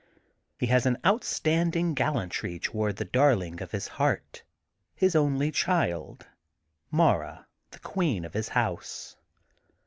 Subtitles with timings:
[0.57, 4.41] He has an outstanding gallantry toward the dar ling of his heart,
[4.95, 6.25] his only child,
[6.89, 9.15] Mara, the queen of his house.